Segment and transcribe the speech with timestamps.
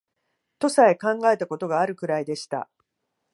[0.57, 2.67] とさえ考えた事があるくらいでした